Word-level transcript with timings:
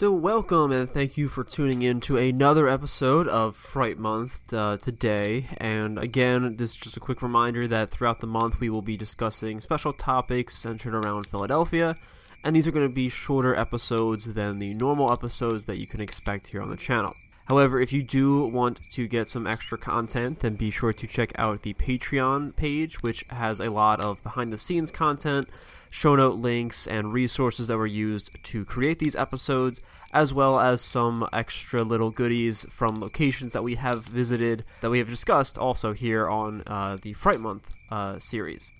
So, 0.00 0.10
welcome 0.10 0.72
and 0.72 0.88
thank 0.88 1.18
you 1.18 1.28
for 1.28 1.44
tuning 1.44 1.82
in 1.82 2.00
to 2.00 2.16
another 2.16 2.66
episode 2.66 3.28
of 3.28 3.54
Fright 3.54 3.98
Month 3.98 4.50
uh, 4.50 4.78
today. 4.78 5.46
And 5.58 5.98
again, 5.98 6.56
this 6.56 6.70
is 6.70 6.76
just 6.76 6.96
a 6.96 7.00
quick 7.00 7.20
reminder 7.20 7.68
that 7.68 7.90
throughout 7.90 8.20
the 8.20 8.26
month 8.26 8.60
we 8.60 8.70
will 8.70 8.80
be 8.80 8.96
discussing 8.96 9.60
special 9.60 9.92
topics 9.92 10.56
centered 10.56 10.94
around 10.94 11.26
Philadelphia. 11.26 11.96
And 12.42 12.56
these 12.56 12.66
are 12.66 12.70
going 12.70 12.88
to 12.88 12.94
be 12.94 13.10
shorter 13.10 13.54
episodes 13.54 14.24
than 14.24 14.58
the 14.58 14.72
normal 14.72 15.12
episodes 15.12 15.66
that 15.66 15.76
you 15.76 15.86
can 15.86 16.00
expect 16.00 16.46
here 16.46 16.62
on 16.62 16.70
the 16.70 16.78
channel. 16.78 17.12
However, 17.50 17.80
if 17.80 17.92
you 17.92 18.04
do 18.04 18.46
want 18.46 18.78
to 18.92 19.08
get 19.08 19.28
some 19.28 19.44
extra 19.44 19.76
content, 19.76 20.38
then 20.38 20.54
be 20.54 20.70
sure 20.70 20.92
to 20.92 21.06
check 21.08 21.32
out 21.34 21.62
the 21.62 21.74
Patreon 21.74 22.54
page, 22.54 23.02
which 23.02 23.24
has 23.28 23.58
a 23.58 23.72
lot 23.72 24.00
of 24.04 24.22
behind 24.22 24.52
the 24.52 24.56
scenes 24.56 24.92
content 24.92 25.48
show 25.90 26.14
note 26.14 26.36
links 26.36 26.86
and 26.86 27.12
resources 27.12 27.66
that 27.66 27.76
were 27.76 27.88
used 27.88 28.30
to 28.44 28.64
create 28.64 29.00
these 29.00 29.16
episodes, 29.16 29.80
as 30.12 30.32
well 30.32 30.60
as 30.60 30.80
some 30.80 31.28
extra 31.32 31.82
little 31.82 32.12
goodies 32.12 32.66
from 32.70 33.00
locations 33.00 33.52
that 33.52 33.64
we 33.64 33.74
have 33.74 34.04
visited 34.04 34.64
that 34.80 34.90
we 34.90 35.00
have 35.00 35.08
discussed 35.08 35.58
also 35.58 35.92
here 35.92 36.28
on 36.28 36.62
uh, 36.68 36.98
the 37.02 37.14
Fright 37.14 37.40
Month 37.40 37.74
uh, 37.90 38.20
series. 38.20 38.70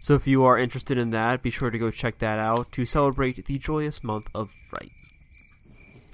So 0.00 0.14
if 0.14 0.26
you 0.26 0.46
are 0.46 0.56
interested 0.56 0.96
in 0.96 1.10
that, 1.10 1.42
be 1.42 1.50
sure 1.50 1.68
to 1.68 1.78
go 1.78 1.90
check 1.90 2.20
that 2.20 2.38
out 2.38 2.72
to 2.72 2.86
celebrate 2.86 3.44
the 3.44 3.58
joyous 3.58 4.02
month 4.02 4.30
of 4.34 4.50
Fright. 4.50 5.13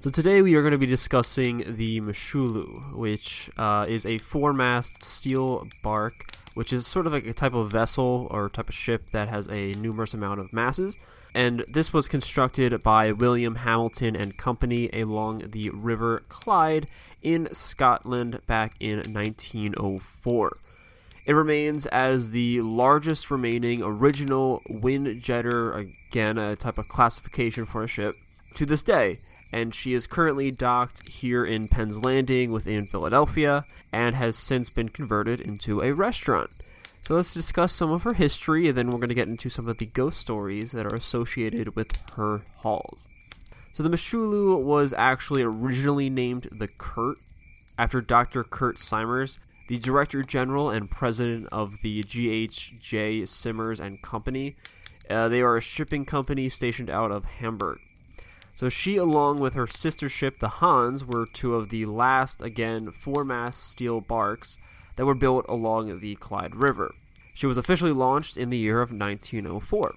So 0.00 0.08
today 0.08 0.40
we 0.40 0.54
are 0.54 0.62
going 0.62 0.72
to 0.72 0.78
be 0.78 0.86
discussing 0.86 1.62
the 1.76 2.00
Moshulu, 2.00 2.94
which 2.94 3.50
uh, 3.58 3.84
is 3.86 4.06
a 4.06 4.16
four-mast 4.16 5.04
steel 5.04 5.68
bark 5.82 6.34
which 6.54 6.72
is 6.72 6.86
sort 6.86 7.06
of 7.06 7.12
like 7.12 7.26
a 7.26 7.34
type 7.34 7.52
of 7.52 7.70
vessel 7.70 8.26
or 8.30 8.48
type 8.48 8.70
of 8.70 8.74
ship 8.74 9.10
that 9.12 9.28
has 9.28 9.46
a 9.48 9.72
numerous 9.72 10.14
amount 10.14 10.40
of 10.40 10.54
masses. 10.54 10.96
And 11.34 11.66
this 11.68 11.92
was 11.92 12.08
constructed 12.08 12.82
by 12.82 13.12
William 13.12 13.56
Hamilton 13.56 14.16
and 14.16 14.38
Company 14.38 14.88
along 14.90 15.50
the 15.50 15.68
River 15.68 16.22
Clyde 16.30 16.86
in 17.22 17.52
Scotland 17.52 18.40
back 18.46 18.76
in 18.80 19.00
1904. 19.00 20.56
It 21.26 21.32
remains 21.34 21.84
as 21.84 22.30
the 22.30 22.62
largest 22.62 23.30
remaining 23.30 23.82
original 23.82 24.62
windjammer, 24.66 25.72
again, 25.74 26.38
a 26.38 26.56
type 26.56 26.78
of 26.78 26.88
classification 26.88 27.66
for 27.66 27.82
a 27.82 27.86
ship, 27.86 28.16
to 28.54 28.64
this 28.64 28.82
day 28.82 29.18
and 29.52 29.74
she 29.74 29.94
is 29.94 30.06
currently 30.06 30.50
docked 30.50 31.08
here 31.08 31.44
in 31.44 31.68
Penn's 31.68 32.02
Landing 32.02 32.52
within 32.52 32.86
Philadelphia 32.86 33.64
and 33.92 34.14
has 34.14 34.36
since 34.36 34.70
been 34.70 34.88
converted 34.88 35.40
into 35.40 35.82
a 35.82 35.92
restaurant. 35.92 36.50
So 37.02 37.14
let's 37.16 37.34
discuss 37.34 37.72
some 37.72 37.90
of 37.90 38.02
her 38.02 38.12
history, 38.14 38.68
and 38.68 38.76
then 38.76 38.90
we're 38.90 38.98
going 38.98 39.08
to 39.08 39.14
get 39.14 39.28
into 39.28 39.48
some 39.48 39.68
of 39.68 39.78
the 39.78 39.86
ghost 39.86 40.20
stories 40.20 40.72
that 40.72 40.86
are 40.86 40.94
associated 40.94 41.74
with 41.74 41.98
her 42.16 42.42
halls. 42.58 43.08
So 43.72 43.82
the 43.82 43.88
Moshulu 43.88 44.62
was 44.62 44.92
actually 44.92 45.42
originally 45.42 46.10
named 46.10 46.48
the 46.52 46.68
Kurt 46.68 47.18
after 47.78 48.00
Dr. 48.00 48.44
Kurt 48.44 48.78
Siemers, 48.78 49.38
the 49.68 49.78
Director 49.78 50.22
General 50.22 50.70
and 50.70 50.90
President 50.90 51.48
of 51.50 51.76
the 51.82 52.02
GHJ 52.02 53.26
Siemers 53.28 53.80
and 53.80 54.02
Company. 54.02 54.56
Uh, 55.08 55.28
they 55.28 55.40
are 55.40 55.56
a 55.56 55.62
shipping 55.62 56.04
company 56.04 56.48
stationed 56.48 56.90
out 56.90 57.10
of 57.10 57.24
Hamburg. 57.24 57.78
So 58.54 58.68
she, 58.68 58.96
along 58.96 59.40
with 59.40 59.54
her 59.54 59.66
sister 59.66 60.08
ship, 60.08 60.38
the 60.38 60.48
Hans, 60.48 61.04
were 61.04 61.26
two 61.26 61.54
of 61.54 61.70
the 61.70 61.86
last, 61.86 62.42
again, 62.42 62.90
four-mast 62.90 63.62
steel 63.62 64.00
barks 64.00 64.58
that 64.96 65.06
were 65.06 65.14
built 65.14 65.46
along 65.48 66.00
the 66.00 66.16
Clyde 66.16 66.54
River. 66.56 66.94
She 67.32 67.46
was 67.46 67.56
officially 67.56 67.92
launched 67.92 68.36
in 68.36 68.50
the 68.50 68.58
year 68.58 68.82
of 68.82 68.90
1904. 68.90 69.94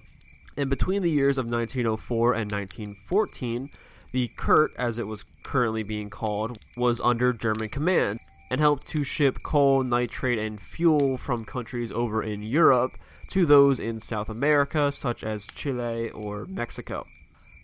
And 0.56 0.70
between 0.70 1.02
the 1.02 1.10
years 1.10 1.36
of 1.36 1.46
1904 1.46 2.32
and 2.32 2.50
1914, 2.50 3.70
the 4.12 4.28
Kurt, 4.28 4.72
as 4.78 4.98
it 4.98 5.06
was 5.06 5.24
currently 5.42 5.82
being 5.82 6.08
called, 6.08 6.58
was 6.76 7.00
under 7.00 7.32
German 7.32 7.68
command 7.68 8.20
and 8.50 8.60
helped 8.60 8.86
to 8.86 9.02
ship 9.02 9.42
coal, 9.42 9.82
nitrate, 9.82 10.38
and 10.38 10.60
fuel 10.60 11.18
from 11.18 11.44
countries 11.44 11.90
over 11.90 12.22
in 12.22 12.42
Europe 12.42 12.96
to 13.28 13.44
those 13.44 13.80
in 13.80 13.98
South 13.98 14.28
America, 14.28 14.92
such 14.92 15.24
as 15.24 15.48
Chile 15.48 16.10
or 16.10 16.46
Mexico. 16.46 17.04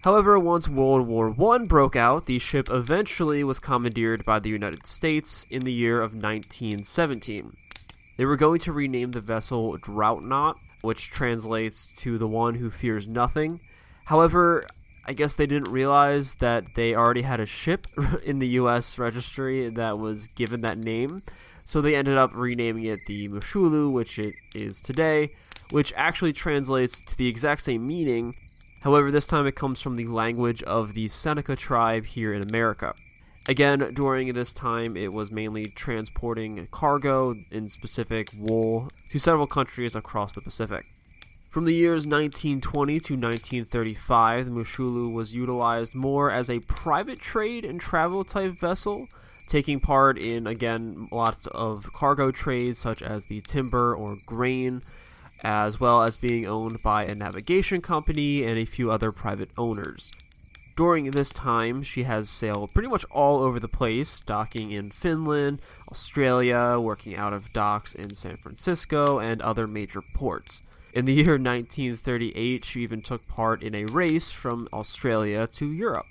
However, 0.02 0.38
once 0.38 0.66
World 0.66 1.06
War 1.06 1.34
I 1.52 1.58
broke 1.58 1.94
out, 1.94 2.24
the 2.24 2.38
ship 2.38 2.70
eventually 2.70 3.44
was 3.44 3.58
commandeered 3.58 4.24
by 4.24 4.38
the 4.38 4.48
United 4.48 4.86
States 4.86 5.44
in 5.50 5.64
the 5.64 5.72
year 5.72 6.00
of 6.00 6.14
1917. 6.14 7.54
They 8.16 8.24
were 8.24 8.36
going 8.36 8.60
to 8.60 8.72
rename 8.72 9.10
the 9.10 9.20
vessel 9.20 9.76
Dreadnaught, 9.76 10.56
which 10.80 11.10
translates 11.10 11.92
to 11.98 12.16
the 12.16 12.26
one 12.26 12.54
who 12.54 12.70
fears 12.70 13.06
nothing. 13.06 13.60
However, 14.06 14.64
I 15.04 15.12
guess 15.12 15.34
they 15.34 15.46
didn't 15.46 15.70
realize 15.70 16.34
that 16.34 16.64
they 16.76 16.94
already 16.94 17.22
had 17.22 17.40
a 17.40 17.46
ship 17.46 17.86
in 18.24 18.38
the 18.38 18.48
U.S. 18.48 18.98
registry 18.98 19.68
that 19.68 19.98
was 19.98 20.28
given 20.28 20.62
that 20.62 20.78
name, 20.78 21.22
so 21.66 21.82
they 21.82 21.94
ended 21.94 22.16
up 22.16 22.30
renaming 22.32 22.84
it 22.84 23.00
the 23.06 23.28
Moshulu, 23.28 23.92
which 23.92 24.18
it 24.18 24.34
is 24.54 24.80
today, 24.80 25.34
which 25.72 25.92
actually 25.94 26.32
translates 26.32 27.02
to 27.02 27.18
the 27.18 27.28
exact 27.28 27.60
same 27.60 27.86
meaning 27.86 28.34
However, 28.80 29.10
this 29.10 29.26
time 29.26 29.46
it 29.46 29.54
comes 29.54 29.82
from 29.82 29.96
the 29.96 30.06
language 30.06 30.62
of 30.62 30.94
the 30.94 31.08
Seneca 31.08 31.54
tribe 31.54 32.06
here 32.06 32.32
in 32.32 32.42
America. 32.42 32.94
Again, 33.48 33.92
during 33.94 34.32
this 34.32 34.52
time, 34.52 34.96
it 34.96 35.12
was 35.12 35.30
mainly 35.30 35.66
transporting 35.66 36.66
cargo, 36.70 37.34
in 37.50 37.68
specific 37.68 38.30
wool, 38.36 38.88
to 39.10 39.18
several 39.18 39.46
countries 39.46 39.94
across 39.94 40.32
the 40.32 40.40
Pacific. 40.40 40.86
From 41.50 41.64
the 41.64 41.74
years 41.74 42.06
1920 42.06 43.00
to 43.00 43.14
1935, 43.14 44.44
the 44.44 44.50
Moshulu 44.52 45.12
was 45.12 45.34
utilized 45.34 45.94
more 45.94 46.30
as 46.30 46.48
a 46.48 46.60
private 46.60 47.18
trade 47.18 47.64
and 47.64 47.80
travel 47.80 48.24
type 48.24 48.52
vessel, 48.52 49.08
taking 49.48 49.80
part 49.80 50.16
in, 50.16 50.46
again, 50.46 51.08
lots 51.10 51.48
of 51.48 51.92
cargo 51.92 52.30
trades 52.30 52.78
such 52.78 53.02
as 53.02 53.24
the 53.24 53.40
timber 53.40 53.94
or 53.94 54.16
grain, 54.24 54.82
as 55.42 55.80
well 55.80 56.02
as 56.02 56.16
being 56.16 56.46
owned 56.46 56.82
by 56.82 57.04
a 57.04 57.14
navigation 57.14 57.80
company 57.80 58.44
and 58.44 58.58
a 58.58 58.64
few 58.64 58.90
other 58.90 59.12
private 59.12 59.50
owners. 59.56 60.12
During 60.76 61.10
this 61.10 61.30
time, 61.30 61.82
she 61.82 62.04
has 62.04 62.30
sailed 62.30 62.72
pretty 62.72 62.88
much 62.88 63.04
all 63.10 63.42
over 63.42 63.60
the 63.60 63.68
place, 63.68 64.20
docking 64.20 64.70
in 64.70 64.90
Finland, 64.90 65.60
Australia, 65.90 66.78
working 66.80 67.16
out 67.16 67.32
of 67.32 67.52
docks 67.52 67.94
in 67.94 68.14
San 68.14 68.36
Francisco, 68.36 69.18
and 69.18 69.42
other 69.42 69.66
major 69.66 70.00
ports. 70.14 70.62
In 70.92 71.04
the 71.04 71.12
year 71.12 71.32
1938, 71.38 72.64
she 72.64 72.82
even 72.82 73.02
took 73.02 73.26
part 73.26 73.62
in 73.62 73.74
a 73.74 73.84
race 73.84 74.30
from 74.30 74.68
Australia 74.72 75.46
to 75.48 75.70
Europe. 75.70 76.06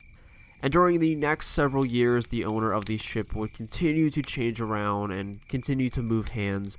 And 0.61 0.73
during 0.73 0.99
the 0.99 1.15
next 1.15 1.47
several 1.47 1.85
years, 1.85 2.27
the 2.27 2.43
owner 2.43 2.73
of 2.73 2.85
the 2.85 2.97
ship 2.97 3.33
would 3.33 3.53
continue 3.53 4.09
to 4.09 4.21
change 4.21 4.59
around 4.59 5.11
and 5.11 5.47
continue 5.47 5.89
to 5.89 6.03
move 6.03 6.29
hands 6.29 6.77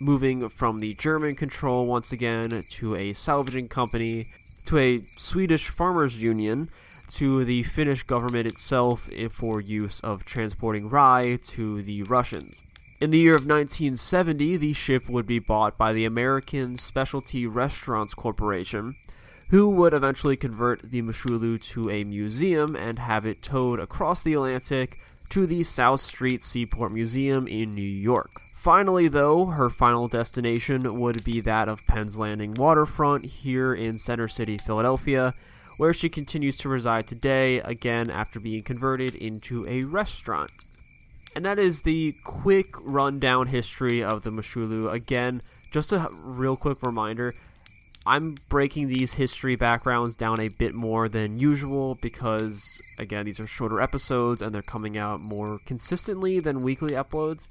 moving 0.00 0.48
from 0.48 0.80
the 0.80 0.94
German 0.94 1.36
control 1.36 1.86
once 1.86 2.10
again 2.10 2.64
to 2.70 2.96
a 2.96 3.12
salvaging 3.12 3.68
company 3.68 4.28
to 4.64 4.78
a 4.78 5.04
Swedish 5.16 5.68
farmers 5.68 6.20
union 6.20 6.70
to 7.10 7.44
the 7.44 7.62
Finnish 7.64 8.02
government 8.04 8.46
itself 8.46 9.10
for 9.30 9.60
use 9.60 10.00
of 10.00 10.24
transporting 10.24 10.88
rye 10.88 11.38
to 11.42 11.82
the 11.82 12.02
Russians. 12.04 12.62
In 13.00 13.10
the 13.10 13.18
year 13.18 13.34
of 13.34 13.46
1970, 13.46 14.56
the 14.56 14.72
ship 14.72 15.08
would 15.08 15.26
be 15.26 15.38
bought 15.38 15.78
by 15.78 15.92
the 15.92 16.04
American 16.04 16.76
Specialty 16.76 17.46
Restaurants 17.46 18.14
Corporation, 18.14 18.96
who 19.48 19.68
would 19.70 19.94
eventually 19.94 20.36
convert 20.36 20.90
the 20.90 21.02
Moshulu 21.02 21.60
to 21.62 21.90
a 21.90 22.04
museum 22.04 22.76
and 22.76 22.98
have 22.98 23.26
it 23.26 23.42
towed 23.42 23.80
across 23.80 24.22
the 24.22 24.34
Atlantic 24.34 24.98
to 25.30 25.46
the 25.46 25.62
South 25.62 26.00
Street 26.00 26.44
Seaport 26.44 26.92
Museum 26.92 27.48
in 27.48 27.74
New 27.74 27.80
York. 27.82 28.42
Finally, 28.60 29.08
though, 29.08 29.46
her 29.46 29.70
final 29.70 30.06
destination 30.06 31.00
would 31.00 31.24
be 31.24 31.40
that 31.40 31.66
of 31.66 31.86
Penn's 31.86 32.18
Landing 32.18 32.52
waterfront 32.52 33.24
here 33.24 33.72
in 33.72 33.96
Center 33.96 34.28
City, 34.28 34.58
Philadelphia, 34.58 35.32
where 35.78 35.94
she 35.94 36.10
continues 36.10 36.58
to 36.58 36.68
reside 36.68 37.06
today, 37.06 37.60
again 37.60 38.10
after 38.10 38.38
being 38.38 38.60
converted 38.60 39.14
into 39.14 39.66
a 39.66 39.84
restaurant. 39.84 40.66
And 41.34 41.42
that 41.46 41.58
is 41.58 41.80
the 41.80 42.14
quick 42.22 42.74
rundown 42.82 43.46
history 43.46 44.04
of 44.04 44.24
the 44.24 44.30
Moshulu. 44.30 44.92
Again, 44.92 45.40
just 45.70 45.90
a 45.90 46.10
real 46.12 46.58
quick 46.58 46.82
reminder 46.82 47.32
I'm 48.04 48.34
breaking 48.50 48.88
these 48.88 49.14
history 49.14 49.56
backgrounds 49.56 50.14
down 50.14 50.38
a 50.38 50.48
bit 50.48 50.74
more 50.74 51.08
than 51.08 51.38
usual 51.38 51.94
because, 51.94 52.82
again, 52.98 53.24
these 53.24 53.40
are 53.40 53.46
shorter 53.46 53.80
episodes 53.80 54.42
and 54.42 54.54
they're 54.54 54.60
coming 54.60 54.98
out 54.98 55.22
more 55.22 55.60
consistently 55.64 56.40
than 56.40 56.62
weekly 56.62 56.90
uploads. 56.90 57.48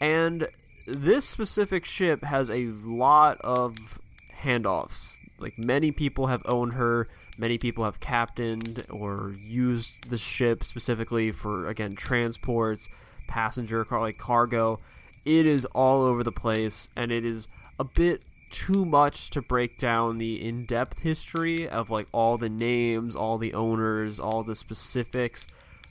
And 0.00 0.48
this 0.86 1.28
specific 1.28 1.84
ship 1.84 2.22
has 2.24 2.50
a 2.50 2.66
lot 2.66 3.40
of 3.40 4.00
handoffs. 4.42 5.16
Like 5.38 5.58
many 5.58 5.90
people 5.90 6.28
have 6.28 6.42
owned 6.46 6.74
her, 6.74 7.08
many 7.36 7.58
people 7.58 7.84
have 7.84 8.00
captained 8.00 8.86
or 8.90 9.34
used 9.44 10.08
the 10.08 10.16
ship 10.16 10.64
specifically 10.64 11.32
for 11.32 11.68
again 11.68 11.94
transports, 11.94 12.88
passenger 13.26 13.84
car 13.84 14.00
like 14.00 14.18
cargo. 14.18 14.80
It 15.24 15.46
is 15.46 15.64
all 15.66 16.02
over 16.02 16.22
the 16.22 16.32
place 16.32 16.88
and 16.94 17.10
it 17.10 17.24
is 17.24 17.48
a 17.78 17.84
bit 17.84 18.22
too 18.50 18.84
much 18.84 19.28
to 19.30 19.42
break 19.42 19.76
down 19.76 20.18
the 20.18 20.46
in-depth 20.46 21.00
history 21.00 21.68
of 21.68 21.90
like 21.90 22.06
all 22.12 22.38
the 22.38 22.48
names, 22.48 23.16
all 23.16 23.38
the 23.38 23.52
owners, 23.52 24.20
all 24.20 24.42
the 24.42 24.54
specifics 24.54 25.46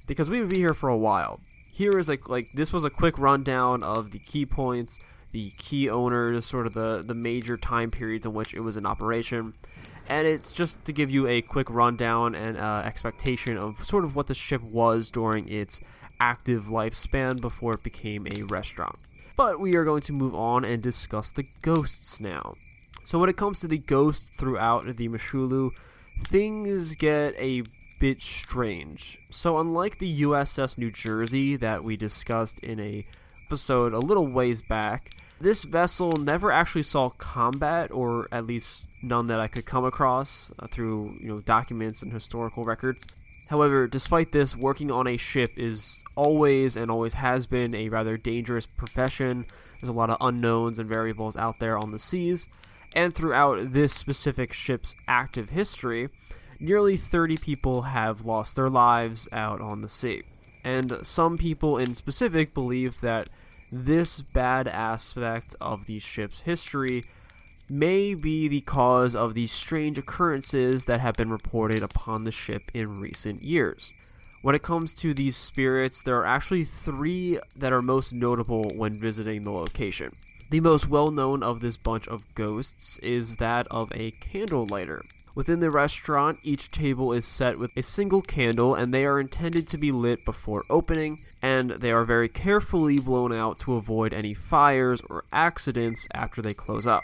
because 0.08 0.30
we 0.30 0.40
would 0.40 0.50
be 0.50 0.58
here 0.58 0.74
for 0.74 0.90
a 0.90 0.98
while. 0.98 1.40
Here 1.76 2.00
is 2.00 2.08
like 2.08 2.30
like 2.30 2.54
this 2.54 2.72
was 2.72 2.86
a 2.86 2.90
quick 2.90 3.20
rundown 3.20 3.84
of 3.84 4.12
the 4.12 4.20
key 4.20 4.46
points, 4.46 4.98
the 5.34 5.50
key 5.58 5.90
owners, 5.90 6.46
sort 6.46 6.68
of 6.68 6.74
the 6.74 7.04
the 7.06 7.14
major 7.14 7.58
time 7.58 7.92
periods 7.92 8.26
in 8.26 8.34
which 8.34 8.54
it 8.54 8.62
was 8.62 8.78
in 8.78 8.86
operation. 8.86 9.54
And 10.08 10.26
it's 10.26 10.54
just 10.54 10.86
to 10.86 10.94
give 10.94 11.10
you 11.10 11.28
a 11.28 11.42
quick 11.42 11.70
rundown 11.70 12.34
and 12.34 12.58
uh, 12.58 12.84
expectation 12.86 13.58
of 13.58 13.84
sort 13.84 14.06
of 14.06 14.16
what 14.16 14.28
the 14.28 14.34
ship 14.34 14.62
was 14.62 15.12
during 15.12 15.50
its 15.50 15.82
active 16.18 16.68
lifespan 16.68 17.42
before 17.42 17.74
it 17.74 17.84
became 17.84 18.26
a 18.34 18.44
restaurant. 18.44 18.96
But 19.36 19.60
we 19.60 19.76
are 19.76 19.84
going 19.84 20.04
to 20.04 20.14
move 20.14 20.34
on 20.34 20.64
and 20.64 20.82
discuss 20.82 21.30
the 21.30 21.46
ghosts 21.62 22.22
now. 22.22 22.56
So 23.04 23.20
when 23.20 23.30
it 23.30 23.36
comes 23.36 23.60
to 23.60 23.68
the 23.68 23.80
ghosts 23.80 24.32
throughout 24.38 24.96
the 24.96 25.10
Moshulu, 25.10 25.72
things 26.24 26.96
get 26.96 27.36
a 27.38 27.64
bit 28.00 28.22
strange. 28.22 29.20
So 29.30 29.58
unlike 29.58 30.00
the 30.00 30.22
USS 30.22 30.78
New 30.78 30.92
Jersey 30.92 31.56
that 31.56 31.84
we 31.84 31.98
discussed 31.98 32.60
in 32.60 32.80
a 32.80 33.06
episode 33.46 33.94
a 33.94 34.00
little 34.00 34.28
ways 34.28 34.62
back, 34.62 35.12
this 35.40 35.64
vessel 35.64 36.14
never 36.14 36.52
actually 36.52 36.84
saw 36.84 37.10
combat, 37.10 37.92
or 37.92 38.28
at 38.32 38.48
least 38.48 38.88
none 39.02 39.28
that 39.28 39.40
I 39.40 39.48
could 39.48 39.66
come 39.66 39.86
across 39.86 40.52
uh, 40.60 40.68
through 40.68 41.18
you 41.22 41.28
know 41.28 41.42
documents 41.42 42.02
and 42.02 42.12
historical 42.12 42.66
records. 42.66 43.06
However, 43.48 43.88
despite 43.88 44.32
this, 44.32 44.56
working 44.56 44.92
on 44.92 45.08
a 45.08 45.18
ship 45.18 45.52
is 45.56 46.04
always 46.16 46.76
and 46.76 46.90
always 46.90 47.14
has 47.14 47.46
been 47.46 47.76
a 47.76 47.90
rather 47.90 48.18
dangerous 48.18 48.66
profession. 48.66 49.46
There's 49.80 49.90
a 49.90 49.94
lot 49.94 50.10
of 50.10 50.18
unknowns 50.20 50.80
and 50.80 50.90
variables 50.90 51.38
out 51.38 51.60
there 51.60 51.78
on 51.78 51.92
the 51.92 52.00
seas. 52.00 52.48
And 52.96 53.14
throughout 53.14 53.74
this 53.74 53.94
specific 53.94 54.54
ship's 54.54 54.96
active 55.08 55.52
history, 55.52 56.10
nearly 56.60 56.98
30 56.98 57.38
people 57.38 57.84
have 57.84 58.26
lost 58.26 58.56
their 58.56 58.70
lives 58.70 59.28
out 59.32 59.62
on 59.62 59.82
the 59.82 59.90
sea. 59.90 60.24
And 60.64 61.00
some 61.04 61.38
people 61.38 61.78
in 61.78 61.96
specific 61.96 62.54
believe 62.54 63.02
that 63.02 63.30
this 63.72 64.22
bad 64.22 64.68
aspect 64.68 65.56
of 65.60 65.86
the 65.86 66.00
ship's 66.00 66.42
history 66.42 67.04
may 67.70 68.14
be 68.14 68.48
the 68.48 68.62
cause 68.62 69.16
of 69.16 69.34
these 69.34 69.52
strange 69.52 69.98
occurrences 69.98 70.86
that 70.86 71.00
have 71.00 71.16
been 71.16 71.30
reported 71.30 71.82
upon 71.82 72.24
the 72.24 72.32
ship 72.32 72.72
in 72.74 73.00
recent 73.00 73.42
years. 73.44 73.92
When 74.42 74.54
it 74.54 74.62
comes 74.62 74.94
to 74.96 75.14
these 75.14 75.36
spirits, 75.36 76.04
there 76.04 76.18
are 76.18 76.26
actually 76.26 76.66
three 76.66 77.40
that 77.56 77.74
are 77.74 77.82
most 77.82 78.14
notable 78.14 78.72
when 78.76 79.00
visiting 79.00 79.42
the 79.42 79.52
location. 79.52 80.14
The 80.52 80.60
most 80.60 80.88
well 80.88 81.10
known 81.10 81.42
of 81.42 81.60
this 81.60 81.78
bunch 81.78 82.08
of 82.08 82.36
ghosts 82.36 83.00
is 83.00 83.38
that 83.38 83.68
of 83.72 83.92
a 83.96 84.12
candle 84.12 84.68
lighter. 84.68 85.04
Within 85.36 85.60
the 85.60 85.70
restaurant, 85.70 86.40
each 86.44 86.72
table 86.72 87.12
is 87.12 87.26
set 87.26 87.60
with 87.60 87.72
a 87.76 87.84
single 87.84 88.22
candle, 88.22 88.74
and 88.74 88.94
they 88.94 89.06
are 89.06 89.20
intended 89.20 89.68
to 89.68 89.78
be 89.78 89.92
lit 89.92 90.24
before 90.24 90.64
opening, 90.70 91.26
and 91.42 91.72
they 91.72 91.92
are 91.92 92.06
very 92.06 92.30
carefully 92.30 92.98
blown 92.98 93.34
out 93.34 93.60
to 93.60 93.76
avoid 93.76 94.14
any 94.14 94.34
fires 94.34 95.02
or 95.10 95.26
accidents 95.34 96.08
after 96.14 96.42
they 96.42 96.54
close 96.54 96.88
up. 96.88 97.04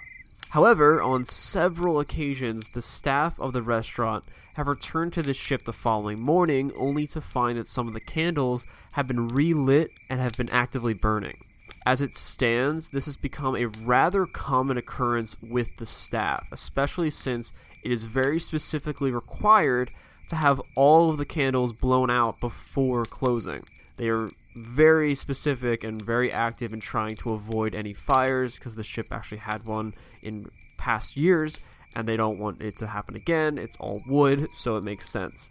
However, 0.51 1.03
on 1.03 1.25
several 1.25 1.99
occasions, 1.99 2.69
the 2.73 2.81
staff 2.81 3.37
of 3.37 3.51
the 3.51 3.61
restaurant 3.61 4.23
have 4.53 4.67
returned 4.67 5.11
to 5.13 5.21
the 5.21 5.33
ship 5.33 5.65
the 5.65 5.73
following 5.73 6.21
morning 6.21 6.71
only 6.77 7.07
to 7.07 7.19
find 7.19 7.57
that 7.57 7.67
some 7.67 7.89
of 7.89 7.93
the 7.93 7.99
candles 7.99 8.65
have 8.93 9.07
been 9.07 9.27
relit 9.27 9.91
and 10.09 10.21
have 10.21 10.37
been 10.37 10.49
actively 10.49 10.93
burning. 10.93 11.43
As 11.85 11.99
it 11.99 12.15
stands, 12.15 12.89
this 12.89 13.05
has 13.05 13.17
become 13.17 13.55
a 13.55 13.65
rather 13.65 14.25
common 14.25 14.77
occurrence 14.77 15.35
with 15.41 15.77
the 15.77 15.85
staff, 15.85 16.47
especially 16.51 17.09
since 17.09 17.53
it 17.83 17.91
is 17.91 18.03
very 18.03 18.39
specifically 18.39 19.11
required 19.11 19.89
to 20.29 20.35
have 20.35 20.61
all 20.75 21.09
of 21.09 21.17
the 21.17 21.25
candles 21.25 21.73
blown 21.73 22.11
out 22.11 22.39
before 22.39 23.05
closing. 23.05 23.63
They 23.97 24.09
are 24.09 24.29
very 24.55 25.15
specific 25.15 25.83
and 25.83 26.01
very 26.01 26.31
active 26.31 26.73
in 26.73 26.79
trying 26.79 27.15
to 27.17 27.33
avoid 27.33 27.73
any 27.73 27.93
fires 27.93 28.55
because 28.55 28.75
the 28.75 28.83
ship 28.83 29.07
actually 29.11 29.39
had 29.39 29.65
one 29.65 29.93
in 30.21 30.49
past 30.77 31.17
years 31.17 31.61
and 31.95 32.07
they 32.07 32.15
don't 32.15 32.39
want 32.39 32.61
it 32.61 32.77
to 32.77 32.87
happen 32.87 33.15
again. 33.15 33.57
It's 33.57 33.77
all 33.77 34.01
wood, 34.07 34.47
so 34.53 34.77
it 34.77 34.83
makes 34.83 35.09
sense. 35.09 35.49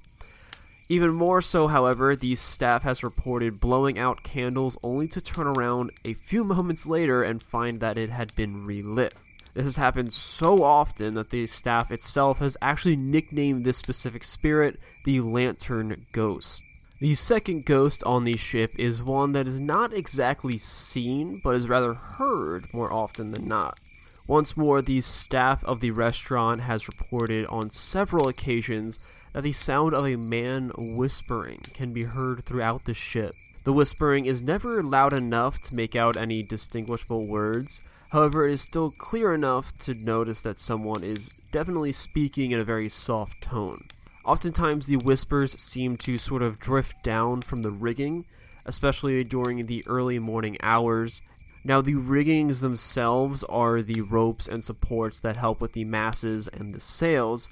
Even 0.90 1.14
more 1.14 1.40
so, 1.40 1.68
however, 1.68 2.16
the 2.16 2.34
staff 2.34 2.82
has 2.82 3.04
reported 3.04 3.60
blowing 3.60 3.96
out 3.96 4.24
candles 4.24 4.76
only 4.82 5.06
to 5.06 5.20
turn 5.20 5.46
around 5.46 5.92
a 6.04 6.14
few 6.14 6.42
moments 6.42 6.84
later 6.84 7.22
and 7.22 7.40
find 7.40 7.78
that 7.78 7.96
it 7.96 8.10
had 8.10 8.34
been 8.34 8.66
relit. 8.66 9.14
This 9.54 9.66
has 9.66 9.76
happened 9.76 10.12
so 10.12 10.64
often 10.64 11.14
that 11.14 11.30
the 11.30 11.46
staff 11.46 11.92
itself 11.92 12.40
has 12.40 12.56
actually 12.60 12.96
nicknamed 12.96 13.64
this 13.64 13.76
specific 13.76 14.24
spirit 14.24 14.80
the 15.04 15.20
Lantern 15.20 16.06
Ghost. 16.10 16.64
The 16.98 17.14
second 17.14 17.66
ghost 17.66 18.02
on 18.02 18.24
the 18.24 18.36
ship 18.36 18.72
is 18.76 19.00
one 19.00 19.30
that 19.30 19.46
is 19.46 19.60
not 19.60 19.94
exactly 19.94 20.58
seen, 20.58 21.40
but 21.44 21.54
is 21.54 21.68
rather 21.68 21.94
heard 21.94 22.66
more 22.74 22.92
often 22.92 23.30
than 23.30 23.46
not. 23.46 23.78
Once 24.26 24.56
more, 24.56 24.82
the 24.82 25.00
staff 25.00 25.64
of 25.64 25.78
the 25.78 25.92
restaurant 25.92 26.62
has 26.62 26.88
reported 26.88 27.46
on 27.46 27.70
several 27.70 28.26
occasions 28.26 28.98
that 29.32 29.42
the 29.42 29.52
sound 29.52 29.94
of 29.94 30.06
a 30.06 30.16
man 30.16 30.72
whispering 30.76 31.60
can 31.72 31.92
be 31.92 32.04
heard 32.04 32.44
throughout 32.44 32.84
the 32.84 32.94
ship. 32.94 33.34
The 33.64 33.72
whispering 33.72 34.24
is 34.24 34.42
never 34.42 34.82
loud 34.82 35.12
enough 35.12 35.60
to 35.62 35.74
make 35.74 35.94
out 35.94 36.16
any 36.16 36.42
distinguishable 36.42 37.26
words, 37.26 37.82
however, 38.10 38.48
it 38.48 38.52
is 38.52 38.62
still 38.62 38.90
clear 38.90 39.34
enough 39.34 39.76
to 39.78 39.94
notice 39.94 40.40
that 40.42 40.58
someone 40.58 41.04
is 41.04 41.34
definitely 41.52 41.92
speaking 41.92 42.50
in 42.52 42.60
a 42.60 42.64
very 42.64 42.88
soft 42.88 43.42
tone. 43.42 43.88
Oftentimes, 44.24 44.86
the 44.86 44.96
whispers 44.96 45.60
seem 45.60 45.96
to 45.98 46.18
sort 46.18 46.42
of 46.42 46.58
drift 46.58 47.02
down 47.02 47.42
from 47.42 47.62
the 47.62 47.70
rigging, 47.70 48.24
especially 48.64 49.22
during 49.24 49.66
the 49.66 49.84
early 49.86 50.18
morning 50.18 50.56
hours. 50.62 51.22
Now, 51.64 51.80
the 51.80 51.94
riggings 51.94 52.60
themselves 52.60 53.44
are 53.44 53.82
the 53.82 54.00
ropes 54.00 54.48
and 54.48 54.64
supports 54.64 55.18
that 55.20 55.36
help 55.36 55.60
with 55.60 55.72
the 55.72 55.84
masses 55.84 56.48
and 56.48 56.74
the 56.74 56.80
sails, 56.80 57.50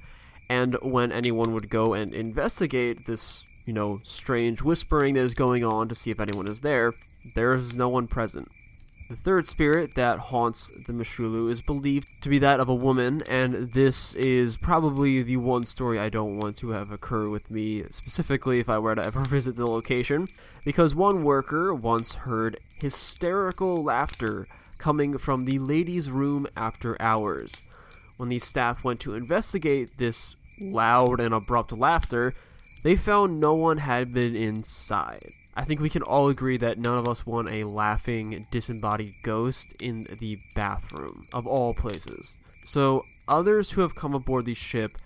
and 0.48 0.76
when 0.82 1.12
anyone 1.12 1.52
would 1.52 1.68
go 1.68 1.94
and 1.94 2.14
investigate 2.14 3.06
this, 3.06 3.44
you 3.66 3.72
know, 3.72 4.00
strange 4.02 4.62
whispering 4.62 5.14
that 5.14 5.24
is 5.24 5.34
going 5.34 5.64
on 5.64 5.88
to 5.88 5.94
see 5.94 6.10
if 6.10 6.20
anyone 6.20 6.48
is 6.48 6.60
there, 6.60 6.94
there 7.34 7.54
is 7.54 7.74
no 7.74 7.88
one 7.88 8.06
present. 8.06 8.50
The 9.08 9.16
third 9.16 9.48
spirit 9.48 9.94
that 9.94 10.18
haunts 10.18 10.70
the 10.86 10.92
Moshulu 10.92 11.50
is 11.50 11.62
believed 11.62 12.08
to 12.20 12.28
be 12.28 12.38
that 12.40 12.60
of 12.60 12.68
a 12.68 12.74
woman, 12.74 13.22
and 13.26 13.72
this 13.72 14.14
is 14.14 14.58
probably 14.58 15.22
the 15.22 15.38
one 15.38 15.64
story 15.64 15.98
I 15.98 16.10
don't 16.10 16.36
want 16.36 16.58
to 16.58 16.70
have 16.70 16.90
occur 16.90 17.30
with 17.30 17.50
me 17.50 17.84
specifically 17.88 18.60
if 18.60 18.68
I 18.68 18.78
were 18.78 18.94
to 18.94 19.06
ever 19.06 19.20
visit 19.24 19.56
the 19.56 19.66
location, 19.66 20.28
because 20.62 20.94
one 20.94 21.24
worker 21.24 21.72
once 21.72 22.14
heard 22.14 22.60
hysterical 22.80 23.82
laughter 23.82 24.46
coming 24.76 25.16
from 25.16 25.46
the 25.46 25.58
ladies' 25.58 26.10
room 26.10 26.46
after 26.54 27.00
hours. 27.00 27.62
When 28.18 28.28
the 28.28 28.38
staff 28.38 28.84
went 28.84 29.00
to 29.00 29.14
investigate 29.14 29.96
this 29.96 30.36
loud 30.60 31.20
and 31.20 31.34
abrupt 31.34 31.72
laughter, 31.72 32.34
they 32.82 32.96
found 32.96 33.40
no 33.40 33.54
one 33.54 33.78
had 33.78 34.12
been 34.12 34.36
inside. 34.36 35.32
I 35.54 35.64
think 35.64 35.80
we 35.80 35.90
can 35.90 36.02
all 36.02 36.28
agree 36.28 36.56
that 36.58 36.78
none 36.78 36.98
of 36.98 37.08
us 37.08 37.26
want 37.26 37.50
a 37.50 37.64
laughing, 37.64 38.46
disembodied 38.50 39.14
ghost 39.24 39.74
in 39.80 40.06
the 40.20 40.38
bathroom, 40.54 41.26
of 41.32 41.46
all 41.46 41.74
places. 41.74 42.36
So, 42.64 43.04
others 43.26 43.72
who 43.72 43.80
have 43.80 43.96
come 43.96 44.14
aboard 44.14 44.44
the 44.44 44.54
ship 44.54 44.98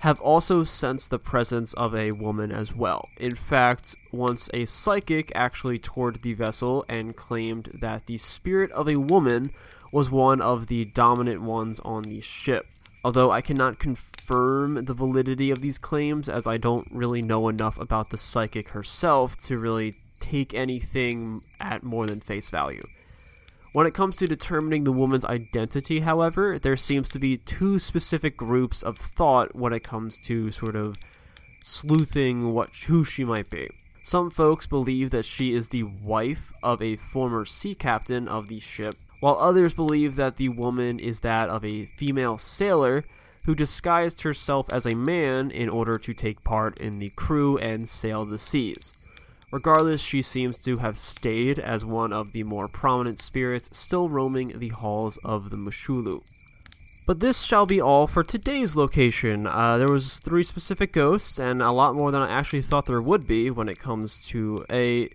have 0.00 0.20
also 0.20 0.64
sensed 0.64 1.10
the 1.10 1.18
presence 1.20 1.72
of 1.74 1.94
a 1.94 2.10
woman 2.10 2.50
as 2.50 2.74
well. 2.74 3.08
In 3.18 3.36
fact, 3.36 3.94
once 4.10 4.50
a 4.52 4.64
psychic 4.64 5.30
actually 5.36 5.78
toured 5.78 6.22
the 6.22 6.34
vessel 6.34 6.84
and 6.88 7.14
claimed 7.14 7.70
that 7.80 8.06
the 8.06 8.18
spirit 8.18 8.72
of 8.72 8.88
a 8.88 8.96
woman 8.96 9.52
was 9.92 10.10
one 10.10 10.40
of 10.40 10.66
the 10.66 10.84
dominant 10.86 11.42
ones 11.42 11.78
on 11.84 12.02
the 12.02 12.20
ship. 12.20 12.66
Although 13.04 13.30
I 13.30 13.40
cannot 13.42 13.78
confirm 13.78 14.11
the 14.32 14.94
validity 14.94 15.50
of 15.50 15.60
these 15.60 15.78
claims, 15.78 16.28
as 16.28 16.46
I 16.46 16.56
don't 16.56 16.88
really 16.90 17.22
know 17.22 17.48
enough 17.48 17.78
about 17.78 18.10
the 18.10 18.18
psychic 18.18 18.70
herself 18.70 19.36
to 19.42 19.58
really 19.58 19.94
take 20.20 20.54
anything 20.54 21.42
at 21.60 21.82
more 21.82 22.06
than 22.06 22.20
face 22.20 22.48
value. 22.48 22.82
When 23.72 23.86
it 23.86 23.94
comes 23.94 24.16
to 24.16 24.26
determining 24.26 24.84
the 24.84 24.92
woman's 24.92 25.24
identity, 25.24 26.00
however, 26.00 26.58
there 26.58 26.76
seems 26.76 27.08
to 27.10 27.18
be 27.18 27.38
two 27.38 27.78
specific 27.78 28.36
groups 28.36 28.82
of 28.82 28.98
thought 28.98 29.54
when 29.54 29.72
it 29.72 29.82
comes 29.82 30.18
to 30.24 30.50
sort 30.52 30.76
of 30.76 30.98
sleuthing 31.62 32.52
what 32.52 32.70
who 32.86 33.04
she 33.04 33.24
might 33.24 33.48
be. 33.48 33.70
Some 34.02 34.30
folks 34.30 34.66
believe 34.66 35.10
that 35.10 35.24
she 35.24 35.54
is 35.54 35.68
the 35.68 35.84
wife 35.84 36.52
of 36.62 36.82
a 36.82 36.96
former 36.96 37.44
sea 37.44 37.74
captain 37.74 38.28
of 38.28 38.48
the 38.48 38.60
ship, 38.60 38.96
while 39.20 39.38
others 39.38 39.72
believe 39.72 40.16
that 40.16 40.36
the 40.36 40.48
woman 40.50 40.98
is 40.98 41.20
that 41.20 41.48
of 41.48 41.64
a 41.64 41.86
female 41.96 42.36
sailor 42.36 43.04
who 43.44 43.54
disguised 43.54 44.22
herself 44.22 44.72
as 44.72 44.86
a 44.86 44.94
man 44.94 45.50
in 45.50 45.68
order 45.68 45.96
to 45.98 46.14
take 46.14 46.44
part 46.44 46.78
in 46.78 46.98
the 46.98 47.10
crew 47.10 47.58
and 47.58 47.88
sail 47.88 48.24
the 48.24 48.38
seas. 48.38 48.92
Regardless, 49.50 50.00
she 50.00 50.22
seems 50.22 50.56
to 50.58 50.78
have 50.78 50.96
stayed 50.96 51.58
as 51.58 51.84
one 51.84 52.12
of 52.12 52.32
the 52.32 52.42
more 52.42 52.68
prominent 52.68 53.20
spirits 53.20 53.68
still 53.76 54.08
roaming 54.08 54.58
the 54.58 54.68
halls 54.68 55.18
of 55.24 55.50
the 55.50 55.56
Moshulu. 55.56 56.22
But 57.04 57.20
this 57.20 57.42
shall 57.42 57.66
be 57.66 57.80
all 57.80 58.06
for 58.06 58.22
today's 58.22 58.76
location. 58.76 59.46
Uh, 59.46 59.76
there 59.76 59.88
was 59.88 60.18
three 60.20 60.44
specific 60.44 60.92
ghosts, 60.92 61.38
and 61.38 61.60
a 61.60 61.72
lot 61.72 61.94
more 61.94 62.10
than 62.12 62.22
I 62.22 62.30
actually 62.30 62.62
thought 62.62 62.86
there 62.86 63.02
would 63.02 63.26
be 63.26 63.50
when 63.50 63.68
it 63.68 63.78
comes 63.78 64.24
to 64.28 64.64
a 64.70 65.10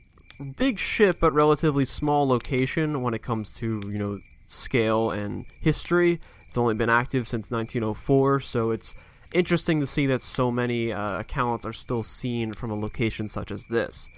big 0.55 0.77
ship 0.77 1.17
but 1.19 1.33
relatively 1.33 1.85
small 1.85 2.27
location 2.27 3.01
when 3.01 3.15
it 3.15 3.23
comes 3.23 3.49
to 3.51 3.81
you 3.87 3.97
know 3.97 4.19
scale 4.45 5.09
and 5.09 5.45
history. 5.59 6.19
It's 6.57 6.61
only 6.63 6.73
been 6.73 6.89
active 6.89 7.27
since 7.27 7.51
1904, 7.51 8.39
so 8.39 8.71
it's 8.71 8.95
interesting 9.31 9.79
to 9.79 9.85
see 9.85 10.07
that 10.07 10.23
so 10.23 10.49
many 10.49 10.91
uh, 10.91 11.19
accounts 11.19 11.67
are 11.67 11.71
still 11.71 12.01
seen 12.01 12.51
from 12.51 12.71
a 12.71 12.75
location 12.75 13.27
such 13.27 13.51
as 13.51 13.65
this. 13.65 14.09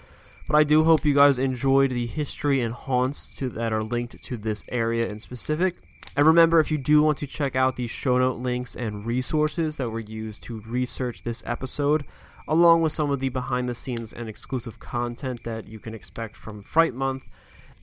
But 0.47 0.55
I 0.55 0.63
do 0.63 0.85
hope 0.85 1.03
you 1.03 1.13
guys 1.13 1.37
enjoyed 1.37 1.91
the 1.91 2.07
history 2.07 2.61
and 2.61 2.73
haunts 2.73 3.35
to, 3.35 3.49
that 3.49 3.73
are 3.73 3.83
linked 3.83 4.23
to 4.23 4.37
this 4.37 4.63
area 4.69 5.09
in 5.09 5.19
specific. 5.19 5.75
And 6.15 6.25
remember, 6.25 6.61
if 6.61 6.71
you 6.71 6.77
do 6.77 7.01
want 7.03 7.17
to 7.17 7.27
check 7.27 7.57
out 7.57 7.75
the 7.75 7.87
show 7.87 8.17
note 8.17 8.37
links 8.37 8.73
and 8.73 9.05
resources 9.05 9.75
that 9.75 9.91
were 9.91 9.99
used 9.99 10.41
to 10.43 10.61
research 10.61 11.23
this 11.23 11.43
episode, 11.45 12.05
along 12.47 12.81
with 12.81 12.93
some 12.93 13.11
of 13.11 13.19
the 13.19 13.27
behind 13.27 13.67
the 13.67 13.75
scenes 13.75 14.13
and 14.13 14.29
exclusive 14.29 14.79
content 14.79 15.43
that 15.43 15.67
you 15.67 15.77
can 15.77 15.93
expect 15.93 16.37
from 16.37 16.61
Fright 16.61 16.93
Month, 16.93 17.25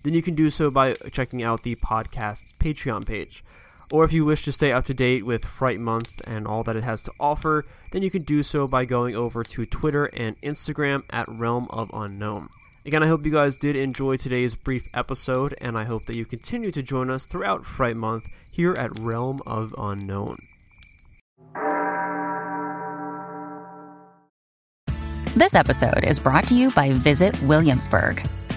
then 0.02 0.14
you 0.14 0.22
can 0.22 0.34
do 0.34 0.48
so 0.48 0.70
by 0.70 0.94
checking 1.12 1.42
out 1.42 1.62
the 1.62 1.76
podcast's 1.76 2.54
Patreon 2.58 3.04
page. 3.04 3.44
Or 3.90 4.05
if 4.05 4.12
you 4.12 4.25
wish 4.25 4.45
to 4.45 4.52
stay 4.52 4.73
up 4.73 4.85
to 4.87 4.95
date 4.95 5.25
with 5.25 5.45
Fright 5.45 5.78
Month 5.78 6.21
and 6.26 6.47
all 6.47 6.64
that 6.64 6.76
it 6.76 6.85
has 6.85 7.02
to 7.02 7.12
offer, 7.21 7.64
then 7.93 8.02
you 8.02 8.11
can 8.11 8.23
do 8.23 8.43
so 8.43 8.66
by 8.66 8.85
going 8.85 9.14
over 9.14 9.45
to 9.45 9.64
Twitter 9.64 10.07
and 10.07 10.40
Instagram 10.40 11.02
at 11.11 11.28
Realm 11.28 11.69
of 11.71 11.90
Unknown. 11.93 12.49
Again, 12.85 13.02
I 13.02 13.09
hope 13.09 13.26
you 13.26 13.33
guys 13.33 13.57
did 13.57 13.75
enjoy 13.75 14.16
today's 14.16 14.55
brief 14.55 14.87
episode, 14.95 15.55
and 15.61 15.76
I 15.76 15.85
hope 15.85 16.07
that 16.07 16.16
you 16.16 16.25
continue 16.25 16.71
to 16.71 16.83
join 16.83 17.11
us 17.11 17.26
throughout 17.26 17.66
Fright 17.66 17.97
Month 17.97 18.26
here 18.50 18.75
at 18.78 18.97
Realm 18.99 19.40
of 19.47 19.75
Unknown. 19.76 20.38
This 25.35 25.55
episode 25.55 26.05
is 26.05 26.19
brought 26.19 26.47
to 26.49 26.55
you 26.55 26.71
by 26.71 26.93
Visit 26.93 27.40
Williamsburg. 27.43 28.26